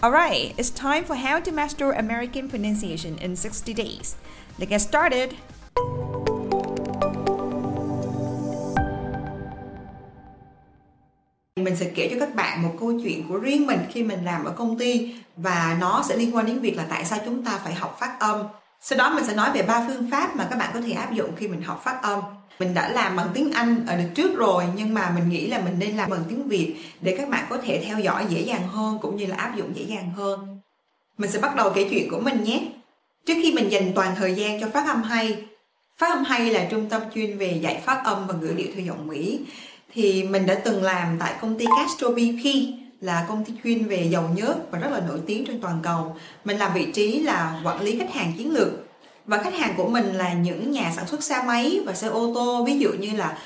Alright, 0.00 0.54
it's 0.56 0.70
time 0.70 1.04
for 1.04 1.16
how 1.16 1.40
to 1.40 1.50
master 1.50 1.90
American 1.90 2.48
pronunciation 2.48 3.18
in 3.18 3.34
60 3.34 3.74
days. 3.74 4.14
Let's 4.56 4.70
get 4.70 4.80
started. 4.80 5.34
Mình 11.56 11.76
sẽ 11.76 11.90
kể 11.94 12.08
cho 12.10 12.16
các 12.20 12.34
bạn 12.34 12.62
một 12.62 12.74
câu 12.80 13.00
chuyện 13.02 13.28
của 13.28 13.36
riêng 13.36 13.66
mình 13.66 13.80
khi 13.90 14.02
mình 14.02 14.24
làm 14.24 14.44
ở 14.44 14.52
công 14.52 14.78
ty 14.78 15.14
và 15.36 15.76
nó 15.80 16.04
sẽ 16.08 16.16
liên 16.16 16.36
quan 16.36 16.46
đến 16.46 16.58
việc 16.58 16.76
là 16.76 16.86
tại 16.90 17.04
sao 17.04 17.18
chúng 17.24 17.44
ta 17.44 17.60
phải 17.64 17.74
học 17.74 17.96
phát 18.00 18.16
âm. 18.20 18.46
Sau 18.80 18.98
đó 18.98 19.10
mình 19.14 19.24
sẽ 19.24 19.34
nói 19.34 19.50
về 19.54 19.62
ba 19.62 19.84
phương 19.86 20.10
pháp 20.10 20.36
mà 20.36 20.46
các 20.50 20.58
bạn 20.58 20.70
có 20.74 20.80
thể 20.80 20.92
áp 20.92 21.12
dụng 21.12 21.30
khi 21.36 21.48
mình 21.48 21.62
học 21.62 21.80
phát 21.84 22.02
âm. 22.02 22.20
Mình 22.58 22.74
đã 22.74 22.88
làm 22.88 23.16
bằng 23.16 23.28
tiếng 23.34 23.52
Anh 23.52 23.86
ở 23.86 23.96
đợt 23.96 24.08
trước 24.14 24.36
rồi 24.36 24.64
nhưng 24.76 24.94
mà 24.94 25.12
mình 25.14 25.28
nghĩ 25.28 25.46
là 25.46 25.60
mình 25.60 25.78
nên 25.78 25.96
làm 25.96 26.10
bằng 26.10 26.24
tiếng 26.28 26.48
Việt 26.48 26.76
để 27.00 27.14
các 27.18 27.28
bạn 27.28 27.44
có 27.48 27.58
thể 27.64 27.82
theo 27.86 27.98
dõi 27.98 28.26
dễ 28.28 28.40
dàng 28.40 28.68
hơn 28.68 28.98
cũng 29.02 29.16
như 29.16 29.26
là 29.26 29.36
áp 29.36 29.56
dụng 29.56 29.76
dễ 29.76 29.82
dàng 29.82 30.10
hơn. 30.16 30.60
Mình 31.18 31.30
sẽ 31.30 31.38
bắt 31.38 31.56
đầu 31.56 31.72
kể 31.74 31.88
chuyện 31.90 32.10
của 32.10 32.20
mình 32.20 32.44
nhé. 32.44 32.68
Trước 33.26 33.34
khi 33.42 33.52
mình 33.52 33.68
dành 33.68 33.92
toàn 33.94 34.14
thời 34.16 34.34
gian 34.34 34.60
cho 34.60 34.68
phát 34.74 34.86
âm 34.86 35.02
hay, 35.02 35.44
phát 35.98 36.10
âm 36.10 36.24
hay 36.24 36.50
là 36.50 36.66
trung 36.70 36.88
tâm 36.88 37.02
chuyên 37.14 37.38
về 37.38 37.58
dạy 37.62 37.82
phát 37.84 38.02
âm 38.04 38.26
và 38.26 38.34
ngữ 38.34 38.54
điệu 38.56 38.68
theo 38.74 38.84
giọng 38.84 39.06
Mỹ 39.06 39.40
thì 39.94 40.22
mình 40.22 40.46
đã 40.46 40.54
từng 40.54 40.82
làm 40.82 41.16
tại 41.20 41.34
công 41.40 41.58
ty 41.58 41.64
Castro 41.78 42.08
BP 42.08 42.44
là 43.00 43.24
công 43.28 43.44
ty 43.44 43.52
chuyên 43.64 43.84
về 43.84 44.08
dầu 44.10 44.24
nhớt 44.34 44.70
và 44.70 44.78
rất 44.78 44.92
là 44.92 45.00
nổi 45.08 45.18
tiếng 45.26 45.46
trên 45.46 45.60
toàn 45.60 45.78
cầu. 45.82 46.16
Mình 46.44 46.58
làm 46.58 46.74
vị 46.74 46.92
trí 46.92 47.20
là 47.20 47.60
quản 47.64 47.82
lý 47.82 47.98
khách 47.98 48.14
hàng 48.14 48.32
chiến 48.38 48.52
lược 48.52 48.68
và 49.26 49.42
khách 49.42 49.54
hàng 49.54 49.74
của 49.76 49.88
mình 49.88 50.14
là 50.14 50.32
những 50.32 50.70
nhà 50.70 50.92
sản 50.96 51.06
xuất 51.06 51.22
xe 51.22 51.42
máy 51.46 51.80
và 51.86 51.94
xe 51.94 52.06
ô 52.06 52.32
tô 52.34 52.64
ví 52.66 52.78
dụ 52.78 52.92
như 52.92 53.16
là 53.16 53.38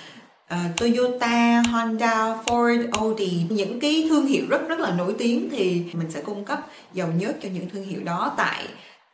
uh, 0.54 0.76
Toyota, 0.76 1.62
Honda, 1.72 2.36
Ford, 2.46 2.88
Audi 2.92 3.46
những 3.48 3.80
cái 3.80 4.06
thương 4.08 4.26
hiệu 4.26 4.44
rất 4.48 4.68
rất 4.68 4.80
là 4.80 4.90
nổi 4.90 5.14
tiếng 5.18 5.48
thì 5.50 5.82
mình 5.92 6.10
sẽ 6.10 6.20
cung 6.20 6.44
cấp 6.44 6.66
dầu 6.92 7.08
nhớt 7.18 7.36
cho 7.42 7.48
những 7.48 7.70
thương 7.70 7.84
hiệu 7.84 8.00
đó 8.04 8.34
tại 8.36 8.66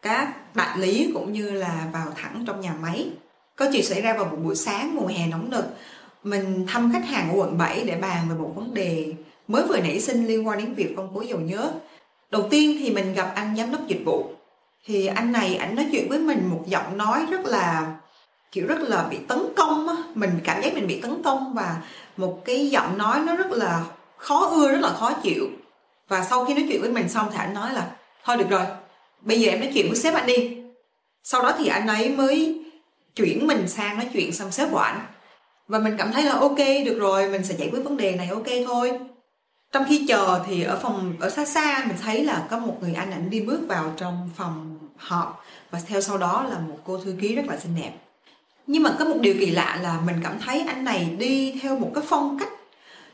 các 0.02 0.56
đại 0.56 0.78
lý 0.78 1.11
cũng 1.14 1.33
như 1.33 1.50
là 1.50 1.86
vào 1.92 2.06
thẳng 2.17 2.45
trong 2.47 2.61
nhà 2.61 2.75
máy. 2.83 3.11
Có 3.56 3.70
chuyện 3.73 3.84
xảy 3.84 4.00
ra 4.00 4.12
vào 4.12 4.25
một 4.25 4.36
buổi 4.45 4.56
sáng 4.56 4.95
mùa 4.95 5.06
hè 5.06 5.27
nóng 5.27 5.50
nực 5.50 5.64
mình 6.25 6.67
thăm 6.69 6.92
khách 6.92 7.06
hàng 7.06 7.30
ở 7.30 7.34
quận 7.36 7.58
7 7.58 7.84
để 7.84 7.97
bàn 7.97 8.28
về 8.28 8.34
một 8.34 8.52
vấn 8.55 8.75
đề 8.75 9.14
mới 9.49 9.63
vừa 9.63 9.77
nảy 9.77 10.01
sinh 10.01 10.27
liên 10.27 10.47
quan 10.47 10.59
đến 10.59 10.75
việc 10.75 10.92
phân 10.97 11.09
phối 11.14 11.27
dầu 11.27 11.39
nhớt. 11.39 11.70
Đầu 12.31 12.48
tiên 12.51 12.77
thì 12.79 12.91
mình 12.91 13.14
gặp 13.14 13.33
anh 13.35 13.57
giám 13.57 13.73
đốc 13.73 13.86
dịch 13.86 14.03
vụ. 14.05 14.31
Thì 14.86 15.07
anh 15.07 15.33
này 15.33 15.55
anh 15.55 15.75
nói 15.75 15.86
chuyện 15.92 16.09
với 16.09 16.19
mình 16.19 16.48
một 16.51 16.64
giọng 16.67 16.98
nói 16.98 17.27
rất 17.31 17.41
là, 17.45 17.97
kiểu 18.53 18.67
rất 18.67 18.81
là 18.81 19.07
bị 19.11 19.17
tấn 19.29 19.39
công 19.57 19.89
á. 19.89 19.95
Mình 20.14 20.31
cảm 20.45 20.63
giác 20.63 20.75
mình 20.75 20.87
bị 20.87 21.01
tấn 21.01 21.23
công 21.23 21.55
và 21.55 21.77
một 22.17 22.45
cái 22.45 22.70
giọng 22.70 22.98
nói 22.98 23.20
nó 23.27 23.37
rất 23.37 23.51
là 23.51 23.85
khó 24.17 24.47
ưa, 24.47 24.69
rất 24.73 24.81
là 24.81 24.89
khó 24.89 25.13
chịu. 25.23 25.48
Và 26.08 26.25
sau 26.25 26.45
khi 26.45 26.55
nói 26.55 26.67
chuyện 26.69 26.81
với 26.81 26.91
mình 26.91 27.08
xong 27.08 27.29
thì 27.31 27.37
anh 27.39 27.55
nói 27.55 27.73
là, 27.73 27.91
thôi 28.25 28.37
được 28.37 28.51
rồi, 28.51 28.64
bây 29.20 29.41
giờ 29.41 29.51
em 29.51 29.61
nói 29.61 29.70
chuyện 29.75 29.89
với 29.89 29.98
sếp 29.98 30.14
anh 30.14 30.27
đi. 30.27 30.57
Sau 31.25 31.42
đó 31.42 31.53
thì 31.58 31.67
anh 31.69 31.87
ấy 31.87 32.08
mới 32.08 32.64
chuyển 33.14 33.47
mình 33.47 33.69
sang 33.69 33.97
nói 33.97 34.08
chuyện 34.13 34.33
xong 34.33 34.53
sếp 34.53 34.70
của 34.70 34.79
anh 34.79 35.01
và 35.69 35.79
mình 35.79 35.95
cảm 35.98 36.13
thấy 36.13 36.23
là, 36.23 36.33
ok, 36.33 36.58
được 36.58 36.98
rồi, 36.98 37.29
mình 37.29 37.45
sẽ 37.45 37.55
giải 37.58 37.69
quyết 37.73 37.85
vấn 37.85 37.97
đề 37.97 38.17
này, 38.17 38.29
ok 38.29 38.47
thôi 38.67 38.98
trong 39.73 39.84
khi 39.89 40.06
chờ 40.08 40.45
thì 40.46 40.62
ở 40.62 40.79
phòng, 40.83 41.14
ở 41.20 41.30
xa 41.30 41.45
xa 41.45 41.84
mình 41.89 41.96
thấy 42.02 42.24
là 42.24 42.46
có 42.51 42.58
một 42.58 42.77
người 42.80 42.95
anh 42.95 43.11
ảnh 43.11 43.30
đi 43.30 43.40
bước 43.40 43.61
vào 43.68 43.92
trong 43.96 44.30
phòng 44.36 44.79
họp 44.96 45.45
và 45.70 45.80
theo 45.86 46.01
sau 46.01 46.18
đó 46.18 46.46
là 46.51 46.58
một 46.58 46.79
cô 46.84 46.98
thư 46.98 47.14
ký 47.20 47.34
rất 47.34 47.46
là 47.48 47.58
xinh 47.58 47.77
đẹp. 47.80 47.92
Nhưng 48.67 48.83
mà 48.83 48.96
có 48.98 49.05
một 49.05 49.17
điều 49.20 49.34
kỳ 49.40 49.46
lạ 49.46 49.78
là 49.83 50.01
mình 50.07 50.17
cảm 50.23 50.39
thấy 50.39 50.61
anh 50.61 50.84
này 50.84 51.17
đi 51.18 51.58
theo 51.62 51.78
một 51.78 51.90
cái 51.95 52.05
phong 52.08 52.39
cách 52.39 52.48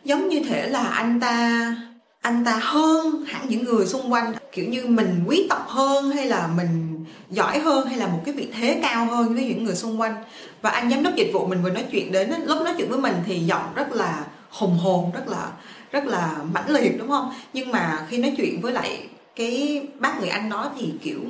giống 0.04 0.28
như 0.28 0.44
thể 0.48 0.68
là 0.68 0.84
anh 0.84 1.20
ta 1.20 1.76
anh 2.20 2.44
ta 2.44 2.58
hơn 2.62 3.24
hẳn 3.26 3.48
những 3.48 3.64
người 3.64 3.86
xung 3.86 4.12
quanh. 4.12 4.32
Kiểu 4.52 4.68
như 4.68 4.86
mình 4.86 5.24
quý 5.26 5.46
tộc 5.50 5.68
hơn 5.68 6.10
hay 6.10 6.26
là 6.26 6.46
mình 6.56 7.04
giỏi 7.30 7.58
hơn 7.58 7.86
hay 7.86 7.98
là 7.98 8.06
một 8.06 8.22
cái 8.24 8.34
vị 8.34 8.48
thế 8.54 8.80
cao 8.82 9.06
hơn 9.06 9.34
với 9.34 9.44
những 9.44 9.64
người 9.64 9.74
xung 9.74 10.00
quanh. 10.00 10.24
Và 10.62 10.70
anh 10.70 10.90
giám 10.90 11.02
đốc 11.02 11.14
dịch 11.14 11.30
vụ 11.32 11.46
mình 11.46 11.62
vừa 11.62 11.70
nói 11.70 11.84
chuyện 11.90 12.12
đến, 12.12 12.32
lúc 12.44 12.62
nói 12.62 12.74
chuyện 12.78 12.90
với 12.90 12.98
mình 12.98 13.14
thì 13.26 13.38
giọng 13.38 13.74
rất 13.74 13.92
là 13.92 14.24
hùng 14.50 14.78
hồn, 14.78 15.10
rất 15.14 15.28
là 15.28 15.48
rất 15.94 16.06
là 16.06 16.36
mãnh 16.52 16.70
liệt 16.70 16.98
đúng 16.98 17.08
không? 17.08 17.32
Nhưng 17.52 17.72
mà 17.72 18.06
khi 18.08 18.18
nói 18.18 18.34
chuyện 18.36 18.60
với 18.60 18.72
lại 18.72 19.08
cái 19.36 19.86
bác 19.98 20.20
người 20.20 20.28
anh 20.28 20.50
đó 20.50 20.70
thì 20.78 20.92
kiểu 21.02 21.20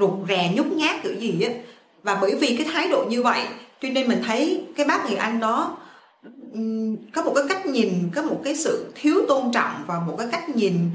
rụt 0.00 0.28
rè 0.28 0.52
nhút 0.54 0.66
nhát 0.66 1.02
kiểu 1.02 1.14
gì 1.14 1.42
á. 1.42 1.52
Và 2.02 2.18
bởi 2.20 2.34
vì 2.34 2.56
cái 2.56 2.66
thái 2.72 2.88
độ 2.88 3.04
như 3.08 3.22
vậy 3.22 3.42
cho 3.82 3.88
nên 3.88 4.08
mình 4.08 4.22
thấy 4.26 4.64
cái 4.76 4.86
bác 4.86 5.06
người 5.06 5.16
anh 5.16 5.40
đó 5.40 5.76
có 7.12 7.22
một 7.22 7.32
cái 7.34 7.44
cách 7.48 7.66
nhìn 7.66 8.10
có 8.14 8.22
một 8.22 8.40
cái 8.44 8.56
sự 8.56 8.92
thiếu 8.94 9.14
tôn 9.28 9.52
trọng 9.52 9.74
và 9.86 10.00
một 10.00 10.14
cái 10.18 10.28
cách 10.32 10.48
nhìn 10.48 10.90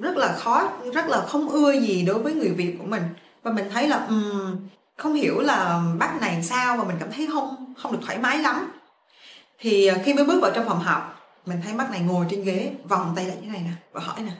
rất 0.00 0.16
là 0.16 0.36
khó 0.38 0.68
rất 0.94 1.08
là 1.08 1.20
không 1.26 1.48
ưa 1.48 1.72
gì 1.72 2.04
đối 2.06 2.18
với 2.18 2.34
người 2.34 2.50
việt 2.50 2.76
của 2.78 2.86
mình. 2.86 3.02
Và 3.42 3.52
mình 3.52 3.64
thấy 3.72 3.88
là 3.88 4.06
um, 4.08 4.56
không 4.96 5.14
hiểu 5.14 5.40
là 5.40 5.82
bác 5.98 6.20
này 6.20 6.42
sao 6.42 6.76
và 6.76 6.84
mình 6.84 6.96
cảm 7.00 7.08
thấy 7.12 7.28
không 7.32 7.74
không 7.78 7.92
được 7.92 7.98
thoải 8.06 8.18
mái 8.18 8.38
lắm. 8.38 8.70
Thì 9.60 9.90
khi 10.04 10.14
mới 10.14 10.24
bước 10.24 10.42
vào 10.42 10.50
trong 10.54 10.68
phòng 10.68 10.80
học 10.80 11.14
mình 11.48 11.60
thấy 11.64 11.72
bác 11.72 11.90
này 11.90 12.00
ngồi 12.00 12.26
trên 12.30 12.44
ghế, 12.44 12.72
vòng 12.88 13.12
tay 13.16 13.26
lại 13.26 13.36
như 13.42 13.48
này 13.48 13.62
nè, 13.64 13.70
và 13.92 14.00
hỏi 14.00 14.20
nè, 14.22 14.32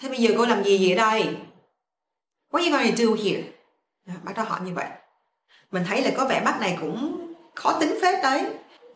thế 0.00 0.08
bây 0.08 0.18
giờ 0.18 0.34
cô 0.38 0.46
làm 0.46 0.64
gì 0.64 0.86
vậy 0.86 0.96
đây? 0.96 1.36
What 2.50 2.58
are 2.58 2.70
you 2.70 2.76
gonna 2.76 2.96
do 2.96 3.06
here? 3.24 3.42
Bác 4.24 4.36
đó 4.36 4.42
hỏi 4.42 4.60
như 4.64 4.74
vậy. 4.74 4.86
Mình 5.70 5.84
thấy 5.88 6.02
là 6.02 6.10
có 6.16 6.24
vẻ 6.24 6.42
bác 6.44 6.60
này 6.60 6.78
cũng 6.80 7.32
khó 7.54 7.80
tính 7.80 7.98
phết 8.02 8.22
đấy. 8.22 8.46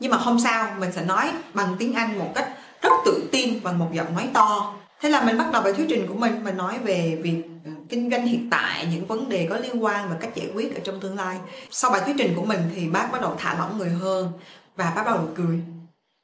Nhưng 0.00 0.10
mà 0.10 0.18
không 0.18 0.40
sao, 0.40 0.74
mình 0.78 0.92
sẽ 0.92 1.04
nói 1.04 1.32
bằng 1.54 1.76
tiếng 1.78 1.94
anh 1.94 2.18
một 2.18 2.32
cách 2.34 2.48
rất 2.82 2.92
tự 3.04 3.28
tin 3.32 3.60
và 3.60 3.72
một 3.72 3.88
giọng 3.92 4.14
nói 4.14 4.28
to. 4.34 4.74
Thế 5.00 5.08
là 5.08 5.24
mình 5.24 5.38
bắt 5.38 5.50
đầu 5.52 5.62
bài 5.62 5.72
thuyết 5.72 5.86
trình 5.88 6.06
của 6.06 6.14
mình 6.14 6.44
mình 6.44 6.56
nói 6.56 6.78
về 6.78 7.18
việc 7.22 7.42
ờ, 7.64 7.70
kinh 7.88 8.10
doanh 8.10 8.26
hiện 8.26 8.50
tại, 8.50 8.88
những 8.92 9.06
vấn 9.06 9.28
đề 9.28 9.46
có 9.50 9.56
liên 9.56 9.84
quan 9.84 10.08
và 10.08 10.16
cách 10.20 10.34
giải 10.34 10.50
quyết 10.54 10.74
ở 10.74 10.80
trong 10.84 11.00
tương 11.00 11.16
lai. 11.16 11.38
Sau 11.70 11.90
bài 11.90 12.02
thuyết 12.04 12.14
trình 12.18 12.32
của 12.36 12.44
mình 12.44 12.60
thì 12.74 12.88
bác 12.88 13.08
bắt 13.12 13.20
đầu 13.20 13.36
thả 13.38 13.54
lỏng 13.58 13.78
người 13.78 13.90
hơn 13.90 14.32
và 14.76 14.92
bác 14.96 15.02
bắt 15.04 15.12
đầu 15.12 15.28
cười 15.36 15.60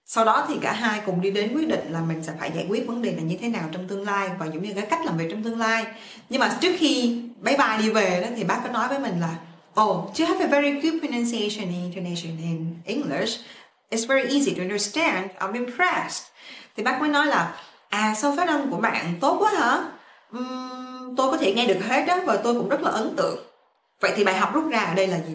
sau 0.09 0.25
đó 0.25 0.45
thì 0.49 0.55
cả 0.61 0.73
hai 0.73 1.01
cùng 1.07 1.21
đi 1.21 1.31
đến 1.31 1.55
quyết 1.55 1.69
định 1.69 1.93
là 1.93 2.01
mình 2.01 2.23
sẽ 2.23 2.33
phải 2.41 2.51
giải 2.55 2.67
quyết 2.69 2.87
vấn 2.87 3.03
đề 3.03 3.13
này 3.13 3.25
như 3.25 3.37
thế 3.41 3.49
nào 3.49 3.69
trong 3.73 3.89
tương 3.89 4.05
lai 4.05 4.31
và 4.39 4.47
giống 4.47 4.63
như 4.63 4.73
cái 4.75 4.87
cách 4.87 5.05
làm 5.05 5.17
việc 5.17 5.27
trong 5.31 5.43
tương 5.43 5.59
lai. 5.59 5.87
Nhưng 6.29 6.41
mà 6.41 6.57
trước 6.61 6.77
khi 6.79 7.23
bye 7.41 7.57
bye 7.57 7.79
đi 7.79 7.91
về 7.91 8.21
đó 8.23 8.29
thì 8.37 8.45
bác 8.45 8.61
có 8.65 8.71
nói 8.71 8.89
với 8.89 8.99
mình 8.99 9.21
là 9.21 9.37
oh 9.81 10.19
you 10.19 10.27
have 10.27 10.45
a 10.45 10.47
very 10.47 10.71
good 10.71 11.01
pronunciation 11.01 11.69
and 11.69 11.95
intonation 11.95 12.39
in 12.39 12.75
English. 12.85 13.41
It's 13.91 14.07
very 14.07 14.35
easy 14.35 14.55
to 14.55 14.63
understand. 14.63 15.31
I'm 15.39 15.53
impressed. 15.53 16.25
Thì 16.77 16.83
bác 16.83 17.01
mới 17.01 17.09
nói 17.09 17.27
là 17.27 17.55
à 17.89 18.15
sao 18.15 18.35
phát 18.37 18.49
âm 18.49 18.71
của 18.71 18.77
bạn 18.77 19.15
tốt 19.21 19.37
quá 19.41 19.53
hả? 19.59 19.85
Uhm, 20.39 21.17
tôi 21.17 21.31
có 21.31 21.37
thể 21.37 21.55
nghe 21.55 21.67
được 21.67 21.81
hết 21.89 22.05
đó 22.07 22.21
và 22.25 22.37
tôi 22.37 22.55
cũng 22.55 22.69
rất 22.69 22.83
là 22.83 22.91
ấn 22.91 23.17
tượng. 23.17 23.39
Vậy 24.01 24.13
thì 24.17 24.25
bài 24.25 24.35
học 24.35 24.55
rút 24.55 24.65
ra 24.71 24.79
ở 24.79 24.95
đây 24.95 25.07
là 25.07 25.19
gì? 25.29 25.35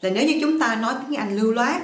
Là 0.00 0.10
nếu 0.10 0.26
như 0.26 0.38
chúng 0.40 0.60
ta 0.60 0.74
nói 0.74 0.94
tiếng 1.00 1.18
Anh 1.18 1.36
lưu 1.36 1.52
loát 1.52 1.82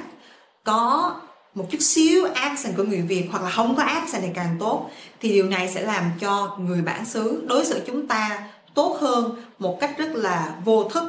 có 0.64 1.14
một 1.54 1.66
chút 1.70 1.78
xíu 1.80 2.24
accent 2.34 2.76
của 2.76 2.84
người 2.84 3.02
Việt 3.02 3.28
hoặc 3.30 3.42
là 3.42 3.50
không 3.50 3.76
có 3.76 3.82
accent 3.82 4.22
thì 4.22 4.28
càng 4.34 4.56
tốt. 4.60 4.90
Thì 5.20 5.28
điều 5.28 5.46
này 5.46 5.70
sẽ 5.74 5.82
làm 5.82 6.04
cho 6.20 6.56
người 6.60 6.82
bản 6.82 7.04
xứ 7.06 7.44
đối 7.46 7.64
xử 7.64 7.80
chúng 7.86 8.06
ta 8.06 8.48
tốt 8.74 8.98
hơn 9.00 9.42
một 9.58 9.80
cách 9.80 9.94
rất 9.98 10.10
là 10.14 10.54
vô 10.64 10.84
thức. 10.84 11.04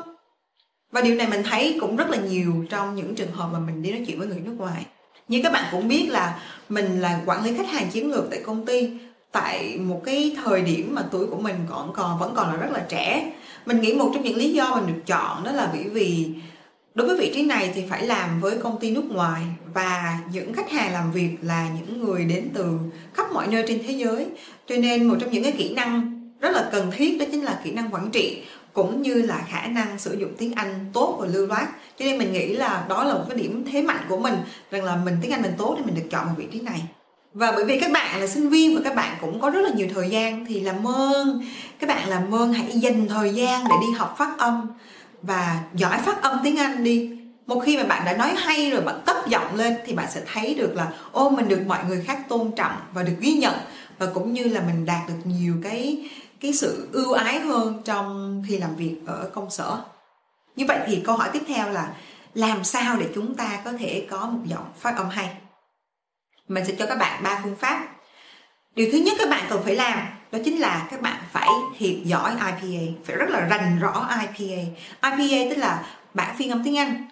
Và 0.92 1.02
điều 1.02 1.16
này 1.16 1.28
mình 1.28 1.44
thấy 1.50 1.78
cũng 1.82 1.96
rất 1.96 2.10
là 2.10 2.18
nhiều 2.18 2.66
trong 2.70 2.96
những 2.96 3.16
trường 3.16 3.32
hợp 3.32 3.50
mà 3.54 3.60
mình 3.60 3.84
đi 3.84 3.92
nói 3.92 4.04
chuyện 4.08 4.20
với 4.20 4.28
người 4.28 4.40
nước 4.40 4.56
ngoài. 4.58 4.86
Như 5.28 5.40
các 5.44 5.54
bạn 5.54 5.64
cũng 5.72 5.88
biết 5.88 6.08
là 6.10 6.40
mình 6.70 7.02
là 7.02 7.22
quản 7.26 7.44
lý 7.44 7.58
khách 7.58 7.70
hàng 7.70 7.90
chiến 7.90 8.12
lược 8.12 8.24
tại 8.30 8.42
công 8.46 8.66
ty. 8.66 8.90
Tại 9.32 9.78
một 9.78 10.02
cái 10.06 10.36
thời 10.44 10.62
điểm 10.62 10.96
mà 10.96 11.04
tuổi 11.12 11.28
của 11.28 11.38
mình 11.38 11.56
còn 11.70 11.94
còn, 11.94 12.20
vẫn 12.20 12.34
còn 12.36 12.48
là 12.52 12.56
rất 12.56 12.72
là 12.72 12.86
trẻ. 12.90 13.34
Mình 13.66 13.82
nghĩ 13.82 13.94
một 13.94 14.12
trong 14.14 14.24
những 14.24 14.38
lý 14.38 14.54
do 14.54 14.76
mình 14.76 14.94
được 14.94 15.02
chọn 15.06 15.44
đó 15.44 15.52
là 15.52 15.70
bởi 15.74 15.84
vì 15.84 16.30
đối 16.96 17.08
với 17.08 17.18
vị 17.18 17.32
trí 17.34 17.44
này 17.44 17.72
thì 17.76 17.84
phải 17.90 18.08
làm 18.08 18.42
với 18.42 18.58
công 18.58 18.80
ty 18.80 18.92
nước 18.92 19.06
ngoài 19.12 19.42
và 19.74 20.20
những 20.32 20.54
khách 20.54 20.72
hàng 20.72 20.94
làm 20.94 21.12
việc 21.12 21.38
là 21.42 21.70
những 21.76 22.06
người 22.06 22.26
đến 22.26 22.50
từ 22.54 22.78
khắp 23.14 23.32
mọi 23.34 23.48
nơi 23.48 23.64
trên 23.68 23.82
thế 23.88 23.94
giới. 23.94 24.26
Cho 24.68 24.76
nên 24.78 25.08
một 25.08 25.16
trong 25.20 25.32
những 25.32 25.44
cái 25.44 25.52
kỹ 25.52 25.74
năng 25.74 26.22
rất 26.40 26.52
là 26.52 26.70
cần 26.72 26.92
thiết 26.92 27.20
đó 27.20 27.26
chính 27.32 27.44
là 27.44 27.62
kỹ 27.64 27.72
năng 27.72 27.94
quản 27.94 28.10
trị 28.12 28.42
cũng 28.74 29.02
như 29.02 29.14
là 29.14 29.46
khả 29.50 29.68
năng 29.68 30.00
sử 30.00 30.18
dụng 30.20 30.32
tiếng 30.38 30.54
Anh 30.54 30.86
tốt 30.94 31.18
và 31.20 31.28
lưu 31.28 31.48
loát. 31.48 31.68
Cho 32.00 32.06
nên 32.06 32.18
mình 32.18 32.34
nghĩ 32.34 32.48
là 32.48 32.86
đó 32.90 33.04
là 33.04 33.14
một 33.14 33.24
cái 33.30 33.38
điểm 33.38 33.66
thế 33.72 33.82
mạnh 33.82 34.06
của 34.10 34.18
mình, 34.18 34.36
rằng 34.72 34.84
là 34.84 34.96
mình 34.96 35.16
tiếng 35.22 35.32
Anh 35.32 35.42
mình 35.42 35.54
tốt 35.58 35.76
thì 35.78 35.86
mình 35.86 35.96
được 35.96 36.08
chọn 36.12 36.26
vào 36.26 36.36
vị 36.38 36.46
trí 36.52 36.60
này. 36.60 36.82
Và 37.34 37.52
bởi 37.52 37.66
vì 37.66 37.80
các 37.80 37.92
bạn 37.92 38.22
là 38.22 38.28
sinh 38.28 38.50
viên 38.50 38.76
và 38.76 38.82
các 38.84 38.96
bạn 38.96 39.18
cũng 39.22 39.40
có 39.40 39.50
rất 39.50 39.62
là 39.62 39.70
nhiều 39.76 39.88
thời 39.94 40.10
gian 40.10 40.46
thì 40.46 40.60
làm 40.60 40.88
ơn 40.88 41.46
các 41.80 41.88
bạn 41.88 42.10
làm 42.10 42.36
ơn 42.36 42.54
hãy 42.54 42.72
dành 42.72 43.08
thời 43.08 43.30
gian 43.30 43.64
để 43.70 43.76
đi 43.82 43.88
học 43.98 44.16
phát 44.18 44.38
âm 44.38 44.68
và 45.22 45.64
giỏi 45.74 45.98
phát 45.98 46.22
âm 46.22 46.40
tiếng 46.44 46.58
Anh 46.58 46.84
đi. 46.84 47.18
Một 47.46 47.60
khi 47.66 47.78
mà 47.78 47.84
bạn 47.84 48.06
đã 48.06 48.18
nói 48.18 48.34
hay 48.38 48.72
rồi, 48.72 48.82
bạn 48.82 49.02
cất 49.06 49.28
giọng 49.28 49.56
lên 49.56 49.78
thì 49.86 49.94
bạn 49.94 50.12
sẽ 50.12 50.22
thấy 50.34 50.54
được 50.54 50.76
là, 50.76 50.92
ô, 51.12 51.30
mình 51.30 51.48
được 51.48 51.62
mọi 51.68 51.86
người 51.86 52.04
khác 52.08 52.20
tôn 52.30 52.52
trọng 52.56 52.76
và 52.94 53.04
được 53.04 53.16
ghi 53.20 53.34
nhận. 53.34 53.54
Và 53.98 54.08
cũng 54.14 54.34
như 54.34 54.44
là 54.44 54.62
mình 54.62 54.86
đạt 54.86 55.08
được 55.08 55.14
nhiều 55.26 55.56
cái 55.64 56.10
cái 56.40 56.54
sự 56.54 56.90
ưu 56.92 57.14
ái 57.14 57.40
hơn 57.40 57.82
trong 57.86 58.44
khi 58.48 58.58
làm 58.58 58.76
việc 58.76 58.98
ở 59.08 59.30
công 59.34 59.52
sở. 59.52 59.82
Như 60.56 60.66
vậy 60.68 60.80
thì 60.86 61.02
câu 61.06 61.18
hỏi 61.18 61.30
tiếp 61.34 61.44
theo 61.48 61.70
là, 61.70 61.90
làm 62.34 62.64
sao 62.64 62.98
để 62.98 63.10
chúng 63.16 63.36
ta 63.36 63.62
có 63.66 63.72
thể 63.80 64.08
có 64.10 64.26
một 64.26 64.40
giọng 64.46 64.66
phát 64.80 64.98
âm 64.98 65.10
hay? 65.10 65.30
Mình 66.48 66.66
sẽ 66.66 66.74
cho 66.80 66.86
các 66.86 66.98
bạn 66.98 67.24
ba 67.24 67.40
phương 67.44 67.56
pháp. 67.56 67.88
Điều 68.76 68.90
thứ 68.92 68.98
nhất 68.98 69.14
các 69.20 69.30
bạn 69.30 69.46
cần 69.50 69.62
phải 69.64 69.76
làm 69.76 70.08
đó 70.32 70.40
chính 70.46 70.58
là 70.58 70.88
các 70.92 71.02
bạn 71.02 71.18
phải 71.32 71.48
thiệt 71.78 71.96
giỏi 72.04 72.32
IPA 72.32 72.94
phải 73.06 73.16
rất 73.16 73.30
là 73.30 73.40
rành 73.40 73.80
rõ 73.80 74.10
IPA 74.22 74.62
IPA 75.02 75.50
tức 75.50 75.58
là 75.58 75.86
bản 76.14 76.36
phiên 76.38 76.50
âm 76.50 76.64
tiếng 76.64 76.78
Anh. 76.78 77.08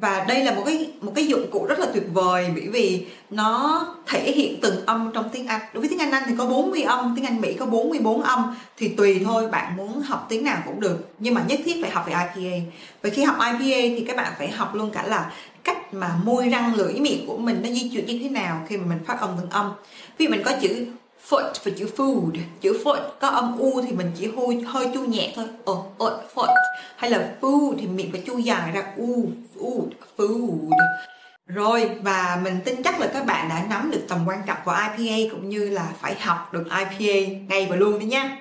Và 0.00 0.24
đây 0.28 0.44
là 0.44 0.54
một 0.54 0.62
cái 0.66 0.90
một 1.00 1.12
cái 1.14 1.26
dụng 1.26 1.50
cụ 1.50 1.66
rất 1.68 1.78
là 1.78 1.86
tuyệt 1.94 2.04
vời, 2.12 2.50
bởi 2.54 2.68
vì 2.68 3.06
nó 3.30 3.86
thể 4.06 4.32
hiện 4.32 4.60
từng 4.60 4.86
âm 4.86 5.10
trong 5.14 5.28
tiếng 5.32 5.46
Anh. 5.46 5.60
Đối 5.72 5.80
với 5.80 5.88
tiếng 5.88 5.98
Anh 5.98 6.10
Anh 6.10 6.22
thì 6.26 6.34
có 6.38 6.46
40 6.46 6.82
âm, 6.82 7.12
tiếng 7.16 7.24
Anh 7.26 7.40
Mỹ 7.40 7.54
có 7.54 7.66
44 7.66 8.22
âm, 8.22 8.56
thì 8.76 8.88
tùy 8.88 9.20
thôi, 9.24 9.48
bạn 9.48 9.76
muốn 9.76 10.00
học 10.00 10.26
tiếng 10.28 10.44
nào 10.44 10.62
cũng 10.66 10.80
được. 10.80 11.10
Nhưng 11.18 11.34
mà 11.34 11.42
nhất 11.48 11.60
thiết 11.64 11.76
phải 11.82 11.90
học 11.90 12.06
về 12.06 12.12
IPA 12.12 12.70
và 13.02 13.10
khi 13.10 13.22
học 13.22 13.36
IPA 13.40 13.96
thì 13.98 14.04
các 14.08 14.16
bạn 14.16 14.32
phải 14.38 14.50
học 14.50 14.74
luôn 14.74 14.90
cả 14.90 15.02
là 15.06 15.32
cách 15.64 15.94
mà 15.94 16.10
môi 16.24 16.48
răng, 16.48 16.74
lưỡi 16.74 16.94
miệng 16.94 17.26
của 17.26 17.36
mình 17.36 17.60
nó 17.62 17.68
di 17.68 17.90
chuyển 17.92 18.06
như 18.06 18.18
thế 18.22 18.28
nào 18.28 18.66
khi 18.68 18.76
mà 18.76 18.86
mình 18.86 18.98
phát 19.06 19.20
âm 19.20 19.30
từng 19.40 19.50
âm. 19.50 19.72
Vì 20.18 20.28
mình 20.28 20.42
có 20.44 20.52
chữ 20.60 20.86
foot 21.28 21.52
và 21.64 21.72
chữ 21.78 21.88
food 21.96 22.32
chữ 22.60 22.80
foot 22.84 23.00
có 23.20 23.28
âm 23.28 23.58
u 23.58 23.80
thì 23.86 23.92
mình 23.92 24.10
chỉ 24.18 24.30
hơi 24.36 24.62
hơi 24.66 24.88
chu 24.94 25.04
nhẹ 25.04 25.32
thôi. 25.36 25.44
Ờ 25.64 25.72
oh, 25.72 26.12
foot 26.34 26.54
hay 26.96 27.10
là 27.10 27.34
food 27.40 27.74
thì 27.80 27.86
miệng 27.86 28.12
phải 28.12 28.22
chu 28.26 28.38
dài 28.38 28.72
ra. 28.72 28.92
U 28.96 29.30
food 29.56 29.88
food 30.16 30.70
rồi 31.46 31.90
và 32.02 32.40
mình 32.42 32.60
tin 32.64 32.82
chắc 32.82 33.00
là 33.00 33.06
các 33.06 33.26
bạn 33.26 33.48
đã 33.48 33.66
nắm 33.70 33.90
được 33.90 34.04
tầm 34.08 34.18
quan 34.26 34.42
trọng 34.46 34.58
của 34.64 34.76
IPA 34.96 35.34
cũng 35.34 35.48
như 35.48 35.70
là 35.70 35.88
phải 36.00 36.14
học 36.20 36.52
được 36.52 36.64
IPA 36.64 37.32
ngay 37.48 37.66
và 37.70 37.76
luôn 37.76 37.98
đấy 37.98 38.08
nha. 38.08 38.38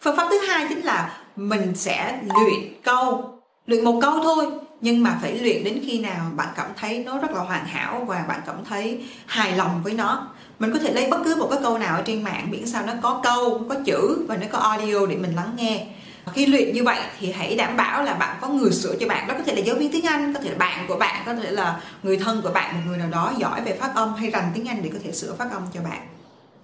Phương 0.00 0.16
pháp 0.16 0.26
thứ 0.30 0.38
hai 0.38 0.66
chính 0.68 0.84
là 0.84 1.18
mình 1.36 1.72
sẽ 1.74 2.18
luyện 2.22 2.72
câu. 2.82 3.32
Luyện 3.66 3.84
một 3.84 3.98
câu 4.02 4.12
thôi 4.22 4.46
nhưng 4.80 5.02
mà 5.02 5.18
phải 5.22 5.38
luyện 5.38 5.64
đến 5.64 5.78
khi 5.86 5.98
nào 5.98 6.30
bạn 6.36 6.48
cảm 6.56 6.66
thấy 6.76 7.04
nó 7.04 7.18
rất 7.18 7.30
là 7.30 7.40
hoàn 7.40 7.66
hảo 7.66 8.04
và 8.08 8.24
bạn 8.28 8.40
cảm 8.46 8.64
thấy 8.68 9.04
hài 9.26 9.56
lòng 9.56 9.80
với 9.82 9.92
nó. 9.92 10.28
Mình 10.58 10.72
có 10.72 10.78
thể 10.78 10.92
lấy 10.92 11.10
bất 11.10 11.20
cứ 11.24 11.36
một 11.36 11.48
cái 11.50 11.58
câu 11.62 11.78
nào 11.78 11.96
ở 11.96 12.02
trên 12.06 12.22
mạng 12.22 12.50
miễn 12.50 12.66
sao 12.66 12.86
nó 12.86 12.92
có 13.02 13.20
câu 13.24 13.66
có 13.68 13.74
chữ 13.84 14.24
và 14.28 14.36
nó 14.36 14.46
có 14.52 14.58
audio 14.58 15.06
để 15.06 15.16
mình 15.16 15.34
lắng 15.34 15.52
nghe. 15.56 15.86
Khi 16.32 16.46
luyện 16.46 16.72
như 16.72 16.84
vậy 16.84 16.98
thì 17.20 17.32
hãy 17.32 17.56
đảm 17.56 17.76
bảo 17.76 18.02
là 18.02 18.14
bạn 18.14 18.38
có 18.40 18.48
người 18.48 18.72
sửa 18.72 18.96
cho 19.00 19.08
bạn. 19.08 19.28
Đó 19.28 19.34
có 19.38 19.44
thể 19.46 19.54
là 19.54 19.60
giáo 19.60 19.76
viên 19.76 19.92
tiếng 19.92 20.06
Anh 20.06 20.34
có 20.34 20.40
thể 20.40 20.50
là 20.50 20.56
bạn 20.58 20.84
của 20.88 20.96
bạn 20.96 21.22
có 21.26 21.34
thể 21.34 21.50
là 21.50 21.80
người 22.02 22.16
thân 22.16 22.42
của 22.42 22.50
bạn 22.50 22.74
một 22.74 22.80
người 22.86 22.98
nào 22.98 23.08
đó 23.08 23.32
giỏi 23.38 23.60
về 23.60 23.76
phát 23.80 23.94
âm 23.94 24.14
hay 24.14 24.30
rành 24.30 24.50
tiếng 24.54 24.68
Anh 24.68 24.82
để 24.82 24.90
có 24.92 24.98
thể 25.04 25.12
sửa 25.12 25.34
phát 25.34 25.50
âm 25.50 25.62
cho 25.74 25.80
bạn. 25.80 26.06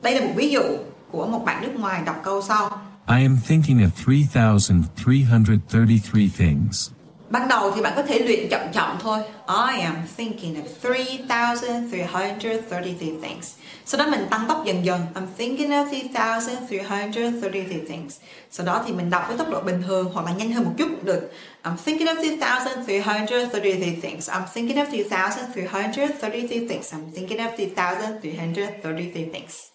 Đây 0.02 0.20
là 0.20 0.26
một 0.26 0.32
ví 0.36 0.48
dụ 0.48 0.62
của 1.10 1.26
một 1.26 1.44
bạn 1.44 1.62
nước 1.62 1.72
ngoài 1.76 2.02
đọc 2.06 2.16
câu 2.24 2.42
sau. 2.42 2.70
I 3.08 3.22
am 3.22 3.38
thinking 3.48 3.78
of 3.78 3.90
3,333 4.06 6.28
things. 6.38 6.90
Ban 7.32 7.48
đầu 7.48 7.72
thì 7.74 7.80
bạn 7.80 7.92
có 7.96 8.02
thể 8.02 8.18
luyện 8.18 8.48
chậm 8.48 8.60
chậm 8.72 8.98
thôi. 9.00 9.18
I 9.48 9.80
am 9.80 9.96
thinking 10.16 10.54
of 10.54 10.62
3,333 10.82 13.06
things. 13.22 13.54
Sau 13.84 13.98
đó 13.98 14.06
mình 14.10 14.26
tăng 14.30 14.44
tốc 14.48 14.62
dần 14.64 14.84
dần. 14.84 15.00
I'm 15.14 15.26
thinking 15.38 15.70
of 15.70 15.84
3,333 16.14 17.60
things. 17.88 18.20
Sau 18.50 18.66
đó 18.66 18.82
thì 18.86 18.92
mình 18.92 19.10
đọc 19.10 19.24
với 19.28 19.38
tốc 19.38 19.50
độ 19.50 19.60
bình 19.60 19.82
thường 19.86 20.10
hoặc 20.14 20.26
là 20.26 20.32
nhanh 20.32 20.52
hơn 20.52 20.64
một 20.64 20.72
chút 20.78 20.88
cũng 20.90 21.04
được. 21.04 21.32
I'm 21.62 21.76
thinking 21.84 22.06
of 22.06 22.16
3,333 22.16 24.00
things. 24.02 24.30
I'm 24.30 24.46
thinking 24.54 24.76
of 24.76 24.86
3,333 24.90 26.58
things. 26.68 26.94
I'm 26.94 27.12
thinking 27.14 27.38
of 27.38 27.56
3,333 27.56 29.24
things. 29.32 29.71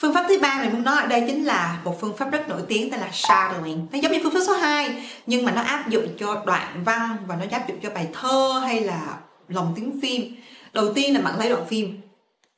Phương 0.00 0.14
pháp 0.14 0.24
thứ 0.28 0.38
ba 0.40 0.58
mình 0.62 0.72
muốn 0.72 0.84
nói 0.84 1.02
ở 1.02 1.06
đây 1.06 1.24
chính 1.26 1.44
là 1.44 1.78
một 1.84 2.00
phương 2.00 2.16
pháp 2.16 2.30
rất 2.30 2.48
nổi 2.48 2.60
tiếng 2.68 2.90
tên 2.90 3.00
là 3.00 3.08
shadowing. 3.12 3.86
Nó 3.92 3.98
giống 3.98 4.12
như 4.12 4.20
phương 4.22 4.32
pháp 4.32 4.40
số 4.46 4.52
2 4.52 5.08
nhưng 5.26 5.44
mà 5.44 5.52
nó 5.52 5.62
áp 5.62 5.88
dụng 5.88 6.06
cho 6.18 6.42
đoạn 6.46 6.84
văn 6.84 7.16
và 7.26 7.36
nó 7.36 7.44
áp 7.50 7.68
dụng 7.68 7.78
cho 7.82 7.90
bài 7.90 8.08
thơ 8.12 8.60
hay 8.64 8.80
là 8.80 9.00
lồng 9.48 9.72
tiếng 9.76 10.00
phim. 10.02 10.36
Đầu 10.72 10.92
tiên 10.94 11.14
là 11.14 11.20
bạn 11.20 11.38
lấy 11.38 11.48
đoạn 11.48 11.66
phim. 11.66 12.00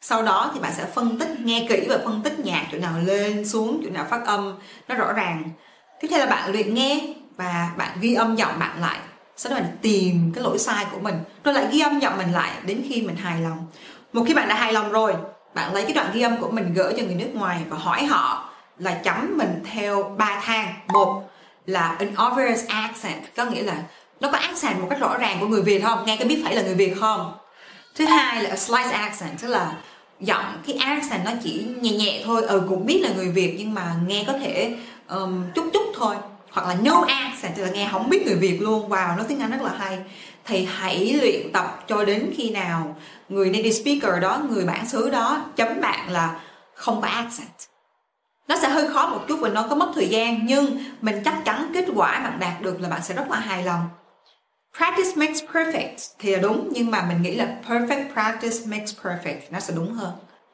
Sau 0.01 0.23
đó 0.23 0.51
thì 0.55 0.61
bạn 0.61 0.73
sẽ 0.77 0.85
phân 0.85 1.19
tích, 1.19 1.41
nghe 1.41 1.67
kỹ 1.69 1.87
và 1.89 1.99
phân 2.05 2.21
tích 2.23 2.39
nhạc 2.39 2.67
chỗ 2.73 2.79
nào 2.79 2.93
lên 3.05 3.49
xuống, 3.49 3.81
chỗ 3.85 3.91
nào 3.91 4.07
phát 4.11 4.27
âm 4.27 4.59
nó 4.89 4.95
rõ 4.95 5.13
ràng. 5.13 5.51
Tiếp 6.01 6.09
theo 6.11 6.19
là 6.19 6.27
bạn 6.27 6.53
luyện 6.53 6.75
nghe 6.75 7.01
và 7.37 7.71
bạn 7.77 7.99
ghi 8.01 8.15
âm 8.15 8.37
giọng 8.37 8.59
bạn 8.59 8.81
lại. 8.81 8.99
Sau 9.37 9.53
đó 9.53 9.59
mình 9.61 9.77
tìm 9.83 10.33
cái 10.35 10.45
lỗi 10.45 10.59
sai 10.59 10.87
của 10.93 11.01
mình, 11.01 11.15
rồi 11.45 11.55
lại 11.55 11.67
ghi 11.73 11.81
âm 11.81 11.99
giọng 11.99 12.19
mình 12.19 12.33
lại 12.33 12.53
đến 12.67 12.83
khi 12.89 13.03
mình 13.03 13.17
hài 13.17 13.41
lòng. 13.41 13.67
Một 14.13 14.25
khi 14.27 14.35
bạn 14.35 14.49
đã 14.49 14.55
hài 14.55 14.73
lòng 14.73 14.93
rồi 14.93 15.15
bạn 15.55 15.75
lấy 15.75 15.83
cái 15.83 15.93
đoạn 15.93 16.11
ghi 16.15 16.23
âm 16.23 16.37
của 16.37 16.51
mình 16.51 16.75
gửi 16.75 16.93
cho 16.97 17.03
người 17.03 17.15
nước 17.15 17.31
ngoài 17.35 17.63
và 17.69 17.77
hỏi 17.77 18.05
họ 18.05 18.51
là 18.79 18.95
chấm 18.95 19.39
mình 19.39 19.63
theo 19.73 20.15
ba 20.19 20.41
thang. 20.45 20.75
Một 20.89 21.23
là 21.67 21.97
an 21.99 22.15
obvious 22.27 22.67
accent 22.67 23.23
có 23.37 23.45
nghĩa 23.45 23.63
là 23.63 23.77
nó 24.21 24.31
có 24.31 24.39
accent 24.39 24.81
một 24.81 24.87
cách 24.91 25.01
rõ 25.01 25.17
ràng 25.19 25.37
của 25.41 25.47
người 25.47 25.63
Việt 25.63 25.83
không? 25.85 26.05
Nghe 26.07 26.17
cái 26.17 26.29
biết 26.29 26.43
phải 26.45 26.57
là 26.57 26.63
người 26.63 26.75
Việt 26.75 26.95
không? 27.01 27.33
Thứ 27.95 28.05
hai 28.05 28.43
là 28.43 28.51
a 28.51 28.57
slight 28.57 28.91
accent 28.93 29.41
tức 29.41 29.49
là 29.49 29.73
giọng 30.21 30.45
cái 30.67 30.77
accent 30.77 31.25
nó 31.25 31.31
chỉ 31.43 31.67
nhẹ 31.81 31.91
nhẹ 31.91 32.23
thôi. 32.25 32.43
Ừ 32.43 32.63
cũng 32.69 32.87
biết 32.87 33.01
là 33.03 33.11
người 33.17 33.29
Việt 33.29 33.55
nhưng 33.59 33.75
mà 33.75 33.95
nghe 34.07 34.25
có 34.27 34.33
thể 34.33 34.77
um, 35.09 35.45
chút 35.55 35.71
chút 35.73 35.93
thôi 35.97 36.17
hoặc 36.53 36.67
là 36.67 36.75
no 36.75 37.05
accent 37.09 37.59
là 37.59 37.71
nghe 37.71 37.89
không 37.93 38.11
biết 38.11 38.27
người 38.27 38.37
Việt 38.37 38.59
luôn. 38.63 38.89
Vào 38.89 39.17
nó 39.17 39.25
tiếng 39.29 39.41
Anh 39.41 39.51
rất 39.51 39.63
là 39.63 39.73
hay. 39.79 39.99
Thì 40.45 40.69
hãy 40.73 41.19
luyện 41.21 41.53
tập 41.53 41.85
cho 41.89 42.05
đến 42.05 42.33
khi 42.37 42.51
nào 42.51 42.97
người 43.29 43.51
native 43.51 43.71
speaker 43.71 44.23
đó, 44.23 44.43
người 44.51 44.65
bản 44.65 44.89
xứ 44.89 45.11
đó 45.11 45.45
chấm 45.57 45.81
bạn 45.81 46.11
là 46.11 46.41
không 46.75 47.01
có 47.01 47.09
accent. 47.09 47.49
Nó 48.49 48.57
sẽ 48.63 48.69
hơi 48.69 48.89
khó 48.89 49.09
một 49.09 49.21
chút 49.29 49.39
và 49.41 49.49
nó 49.49 49.67
có 49.71 49.77
mất 49.77 49.93
thời 49.95 50.09
gian, 50.09 50.47
nhưng 50.47 50.79
mình 51.01 51.23
chắc 51.25 51.35
chắn 51.45 51.71
kết 51.75 51.85
quả 51.95 52.21
bạn 52.21 52.39
đạt 52.39 52.63
được 52.63 52.81
là 52.81 52.89
bạn 52.89 53.03
sẽ 53.03 53.15
rất 53.15 53.31
là 53.31 53.41
hài 53.41 53.65
lòng. 53.65 53.89
Practice 54.77 55.11
makes 55.17 55.43
perfect 55.53 56.15
thì 56.19 56.33
là 56.33 56.39
đúng, 56.39 56.69
nhưng 56.73 56.91
mà 56.91 57.05
mình 57.09 57.23
nghĩ 57.23 57.35
là 57.35 57.57
perfect 57.69 58.13
practice 58.13 58.57
makes 58.67 58.95
perfect, 59.03 59.41
nó 59.51 59.61
sẽ 59.61 59.75
đúng 59.77 59.93
hơn 59.93 60.13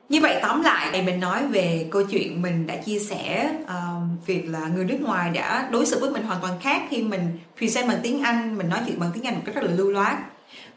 như 0.08 0.20
vậy 0.20 0.38
tóm 0.42 0.62
lại 0.62 0.88
thì 0.92 1.02
mình 1.02 1.20
nói 1.20 1.46
về 1.46 1.88
câu 1.90 2.02
chuyện 2.02 2.42
mình 2.42 2.66
đã 2.66 2.76
chia 2.76 2.98
sẻ 2.98 3.54
uh, 3.62 4.26
việc 4.26 4.42
là 4.48 4.68
người 4.74 4.84
nước 4.84 4.98
ngoài 5.00 5.30
đã 5.30 5.68
đối 5.70 5.86
xử 5.86 5.98
với 6.00 6.10
mình 6.10 6.22
hoàn 6.22 6.40
toàn 6.40 6.54
khác 6.60 6.82
khi 6.90 7.02
mình 7.02 7.38
present 7.58 7.88
bằng 7.88 7.98
tiếng 8.02 8.22
Anh 8.22 8.58
mình 8.58 8.68
nói 8.68 8.80
chuyện 8.86 9.00
bằng 9.00 9.10
tiếng 9.14 9.26
Anh 9.26 9.34
một 9.34 9.42
cách 9.46 9.54
rất 9.54 9.64
là 9.64 9.70
lưu 9.70 9.90
loát. 9.90 10.16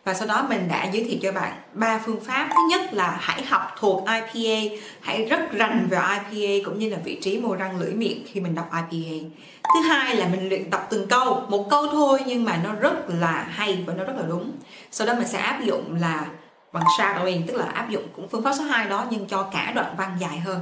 Và 0.05 0.13
sau 0.13 0.27
đó 0.27 0.45
mình 0.49 0.67
đã 0.67 0.83
giới 0.91 1.03
thiệu 1.03 1.19
cho 1.21 1.31
bạn 1.31 1.53
ba 1.73 2.01
phương 2.05 2.19
pháp. 2.19 2.49
Thứ 2.49 2.61
nhất 2.69 2.93
là 2.93 3.17
hãy 3.21 3.43
học 3.43 3.61
thuộc 3.79 4.05
IPA 4.07 4.75
hãy 5.01 5.25
rất 5.25 5.51
rành 5.51 5.87
về 5.89 5.99
IPA 6.31 6.65
cũng 6.65 6.79
như 6.79 6.89
là 6.89 6.97
vị 7.03 7.19
trí 7.21 7.39
môi 7.39 7.57
răng 7.57 7.79
lưỡi 7.79 7.93
miệng 7.93 8.23
khi 8.27 8.39
mình 8.39 8.55
đọc 8.55 8.69
IPA 8.91 9.27
thứ 9.73 9.81
hai 9.81 10.15
là 10.15 10.27
mình 10.27 10.49
luyện 10.49 10.69
tập 10.69 10.87
từng 10.89 11.07
câu 11.07 11.43
một 11.49 11.69
câu 11.69 11.87
thôi 11.87 12.19
nhưng 12.25 12.45
mà 12.45 12.59
nó 12.63 12.73
rất 12.73 13.09
là 13.09 13.45
hay 13.49 13.83
và 13.85 13.93
nó 13.93 14.03
rất 14.03 14.13
là 14.17 14.23
đúng. 14.29 14.51
Sau 14.91 15.07
đó 15.07 15.13
mình 15.13 15.27
sẽ 15.27 15.39
áp 15.39 15.61
dụng 15.63 15.95
là 15.99 16.27
bằng 16.73 16.83
shadowing 16.97 17.47
tức 17.47 17.55
là 17.55 17.65
áp 17.65 17.89
dụng 17.89 18.07
cũng 18.15 18.27
phương 18.29 18.43
pháp 18.43 18.53
số 18.53 18.63
2 18.63 18.89
đó 18.89 19.07
nhưng 19.11 19.27
cho 19.27 19.43
cả 19.43 19.71
đoạn 19.75 19.95
văn 19.97 20.17
dài 20.19 20.39
hơn 20.39 20.61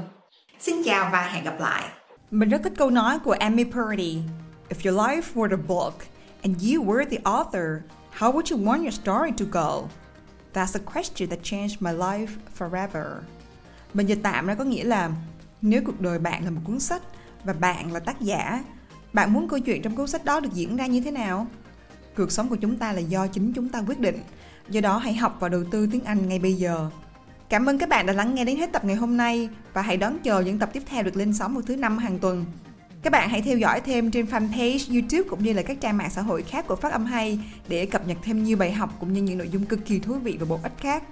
xin 0.60 0.84
chào 0.86 1.10
và 1.12 1.22
hẹn 1.22 1.44
gặp 1.44 1.60
lại 1.60 1.84
mình 2.32 2.50
rất 2.50 2.62
thích 2.64 2.74
câu 2.78 2.90
nói 2.90 3.20
của 3.20 3.36
Amy 3.40 3.64
Purdy 3.64 4.22
If 4.70 4.92
your 4.92 5.00
life 5.00 5.22
were 5.36 5.52
a 5.52 5.64
book 5.68 5.94
and 6.42 6.64
you 6.64 6.84
were 6.84 7.06
the 7.10 7.18
author 7.24 7.82
How 8.20 8.32
would 8.32 8.52
you 8.52 8.58
want 8.58 8.82
your 8.82 8.94
story 8.94 9.32
to 9.32 9.46
go? 9.52 9.88
That's 10.54 10.76
a 10.76 10.94
question 10.94 11.30
that 11.30 11.40
changed 11.44 11.82
my 11.82 11.92
life 11.92 12.28
forever. 12.58 13.06
Mình 13.94 14.06
dịch 14.06 14.20
tạm 14.24 14.48
ra 14.48 14.56
có 14.56 14.64
nghĩa 14.64 14.84
là 14.84 15.12
nếu 15.62 15.82
cuộc 15.86 16.02
đời 16.02 16.20
bạn 16.20 16.44
là 16.44 16.50
một 16.50 16.62
cuốn 16.64 16.80
sách 16.80 17.02
và 17.44 17.54
bạn 17.54 17.94
là 17.94 18.00
tác 18.00 18.22
giả, 18.22 18.64
bạn 19.14 19.34
muốn 19.34 19.50
câu 19.50 19.60
chuyện 19.60 19.82
trong 19.82 19.96
cuốn 19.96 20.08
sách 20.08 20.26
đó 20.26 20.40
được 20.40 20.50
diễn 20.54 20.76
ra 20.76 20.86
như 20.86 21.02
thế 21.02 21.12
nào? 21.12 21.48
Cuộc 22.18 22.32
sống 22.32 22.50
của 22.50 22.56
chúng 22.56 22.78
ta 22.78 22.94
là 22.94 23.00
do 23.00 23.28
chính 23.28 23.54
chúng 23.54 23.70
ta 23.70 23.84
quyết 23.88 24.00
định. 24.00 24.20
Do 24.70 24.82
đó 24.82 24.98
hãy 24.98 25.14
học 25.14 25.38
và 25.40 25.50
đầu 25.50 25.64
tư 25.72 25.88
tiếng 25.92 26.04
Anh 26.04 26.30
ngay 26.30 26.40
bây 26.40 26.54
giờ. 26.54 26.90
Cảm 27.50 27.70
ơn 27.70 27.78
các 27.78 27.90
bạn 27.90 28.06
đã 28.06 28.14
lắng 28.14 28.36
nghe 28.36 28.46
đến 28.46 28.58
hết 28.58 28.72
tập 28.72 28.86
ngày 28.86 28.96
hôm 28.96 29.18
nay 29.18 29.50
và 29.74 29.82
hãy 29.82 29.98
đón 29.98 30.20
chờ 30.20 30.40
những 30.40 30.60
tập 30.60 30.70
tiếp 30.74 30.84
theo 30.86 31.04
được 31.04 31.18
lên 31.18 31.34
sóng 31.34 31.54
vào 31.54 31.62
thứ 31.62 31.76
năm 31.76 31.98
hàng 31.98 32.20
tuần. 32.20 32.46
Các 33.02 33.14
bạn 33.14 33.30
hãy 33.30 33.42
theo 33.42 33.58
dõi 33.58 33.82
thêm 33.82 34.12
trên 34.12 34.26
fanpage, 34.26 34.94
YouTube 34.94 35.30
cũng 35.30 35.44
như 35.44 35.54
là 35.54 35.62
các 35.62 35.82
trang 35.82 35.98
mạng 35.98 36.10
xã 36.10 36.22
hội 36.22 36.44
khác 36.44 36.68
của 36.68 36.76
Phát 36.76 36.92
âm 36.92 37.06
hay 37.06 37.40
để 37.68 37.86
cập 37.86 38.08
nhật 38.08 38.18
thêm 38.24 38.44
nhiều 38.44 38.58
bài 38.58 38.72
học 38.72 38.96
cũng 39.00 39.14
như 39.14 39.22
những 39.22 39.38
nội 39.38 39.50
dung 39.50 39.66
cực 39.66 39.86
kỳ 39.86 40.00
thú 40.00 40.14
vị 40.14 40.38
và 40.40 40.46
bổ 40.46 40.60
ích 40.64 40.74
khác. 40.78 41.04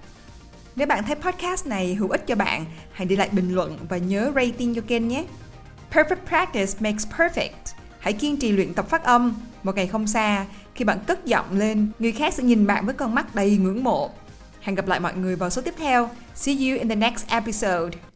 Nếu 0.76 0.88
bạn 0.88 1.04
thấy 1.04 1.16
podcast 1.16 1.68
này 1.68 1.96
hữu 1.96 2.10
ích 2.10 2.28
cho 2.28 2.36
bạn, 2.36 2.66
hãy 2.92 3.06
để 3.06 3.16
lại 3.16 3.30
bình 3.32 3.56
luận 3.56 3.78
và 3.90 3.98
nhớ 3.98 4.32
rating 4.36 4.76
cho 4.76 4.82
kênh 4.88 5.08
nhé. 5.08 5.26
Perfect 5.92 6.26
practice 6.28 6.74
makes 6.80 7.08
perfect. 7.18 7.74
Hãy 8.00 8.14
kiên 8.14 8.38
trì 8.38 8.52
luyện 8.52 8.74
tập 8.74 8.90
phát 8.90 9.04
âm. 9.04 9.36
Một 9.64 9.76
ngày 9.76 9.88
không 9.88 10.08
xa, 10.08 10.46
khi 10.78 10.86
bạn 10.86 11.00
cất 11.08 11.26
giọng 11.26 11.58
lên, 11.58 11.88
người 12.00 12.12
khác 12.12 12.34
sẽ 12.34 12.44
nhìn 12.44 12.68
bạn 12.68 12.86
với 12.86 12.96
con 12.96 13.16
mắt 13.16 13.36
đầy 13.36 13.58
ngưỡng 13.58 13.84
mộ. 13.84 14.10
Hẹn 14.62 14.76
gặp 14.76 14.88
lại 14.88 15.00
mọi 15.00 15.16
người 15.16 15.36
vào 15.36 15.50
số 15.50 15.62
tiếp 15.62 15.74
theo. 15.78 16.10
See 16.36 16.56
you 16.56 16.78
in 16.80 16.90
the 16.90 16.96
next 16.96 17.28
episode. 17.28 18.07